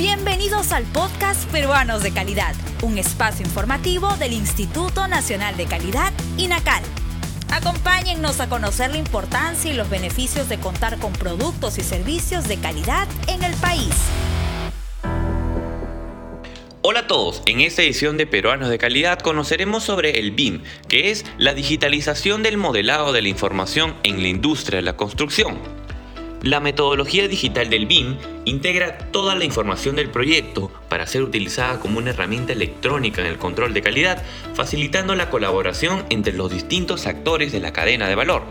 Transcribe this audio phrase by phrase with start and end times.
[0.00, 6.82] Bienvenidos al podcast Peruanos de Calidad, un espacio informativo del Instituto Nacional de Calidad, INACAL.
[7.52, 12.56] Acompáñennos a conocer la importancia y los beneficios de contar con productos y servicios de
[12.56, 13.92] calidad en el país.
[16.80, 21.10] Hola a todos, en esta edición de Peruanos de Calidad conoceremos sobre el BIM, que
[21.10, 25.58] es la digitalización del modelado de la información en la industria de la construcción.
[26.42, 28.16] La metodología digital del BIM
[28.46, 33.36] integra toda la información del proyecto para ser utilizada como una herramienta electrónica en el
[33.36, 34.22] control de calidad,
[34.54, 38.44] facilitando la colaboración entre los distintos actores de la cadena de valor.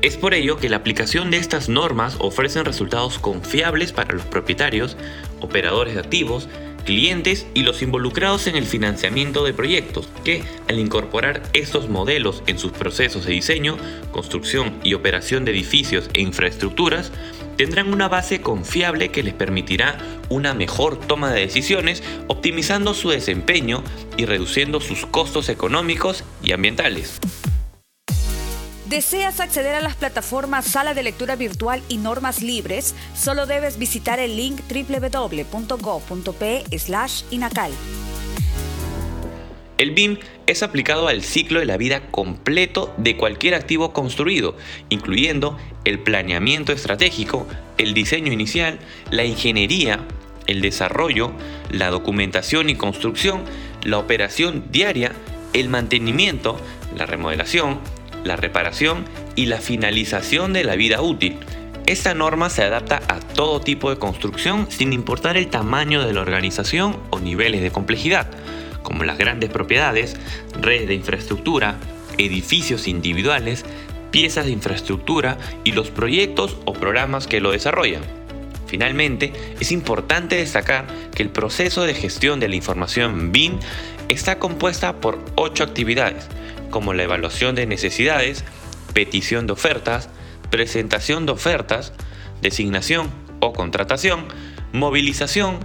[0.00, 4.96] Es por ello que la aplicación de estas normas ofrecen resultados confiables para los propietarios,
[5.40, 6.48] operadores de activos,
[6.82, 12.58] clientes y los involucrados en el financiamiento de proyectos, que al incorporar estos modelos en
[12.58, 13.76] sus procesos de diseño,
[14.10, 17.12] construcción y operación de edificios e infraestructuras,
[17.56, 23.82] tendrán una base confiable que les permitirá una mejor toma de decisiones, optimizando su desempeño
[24.16, 27.20] y reduciendo sus costos económicos y ambientales.
[28.92, 32.94] ¿Deseas acceder a las plataformas Sala de Lectura Virtual y Normas Libres?
[33.14, 36.64] Solo debes visitar el link www.go.p
[37.30, 37.72] inacal.
[39.78, 44.58] El BIM es aplicado al ciclo de la vida completo de cualquier activo construido,
[44.90, 47.46] incluyendo el planeamiento estratégico,
[47.78, 48.78] el diseño inicial,
[49.10, 50.06] la ingeniería,
[50.46, 51.32] el desarrollo,
[51.70, 53.42] la documentación y construcción,
[53.84, 55.12] la operación diaria,
[55.54, 56.60] el mantenimiento,
[56.94, 57.80] la remodelación,
[58.24, 59.04] la reparación
[59.36, 61.38] y la finalización de la vida útil.
[61.86, 66.20] Esta norma se adapta a todo tipo de construcción sin importar el tamaño de la
[66.20, 68.28] organización o niveles de complejidad,
[68.82, 70.16] como las grandes propiedades,
[70.60, 71.76] redes de infraestructura,
[72.18, 73.64] edificios individuales,
[74.10, 78.02] piezas de infraestructura y los proyectos o programas que lo desarrollan.
[78.66, 83.58] Finalmente, es importante destacar que el proceso de gestión de la información BIM
[84.08, 86.28] está compuesta por ocho actividades,
[86.72, 88.44] como la evaluación de necesidades,
[88.92, 90.08] petición de ofertas,
[90.50, 91.92] presentación de ofertas,
[92.40, 94.26] designación o contratación,
[94.72, 95.60] movilización,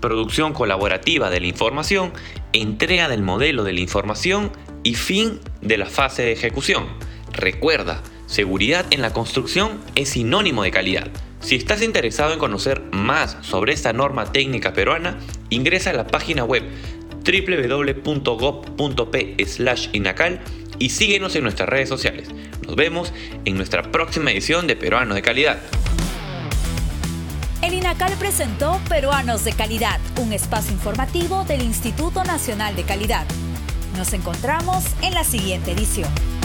[0.00, 2.12] producción colaborativa de la información,
[2.52, 4.52] entrega del modelo de la información
[4.84, 6.86] y fin de la fase de ejecución.
[7.32, 11.08] Recuerda, seguridad en la construcción es sinónimo de calidad.
[11.40, 15.18] Si estás interesado en conocer más sobre esta norma técnica peruana,
[15.50, 16.64] ingresa a la página web
[17.26, 18.86] www.gov.p
[19.92, 20.40] inacal
[20.78, 22.28] y síguenos en nuestras redes sociales.
[22.64, 23.12] Nos vemos
[23.44, 25.58] en nuestra próxima edición de Peruanos de Calidad.
[27.62, 33.26] El INACAL presentó Peruanos de Calidad, un espacio informativo del Instituto Nacional de Calidad.
[33.96, 36.35] Nos encontramos en la siguiente edición.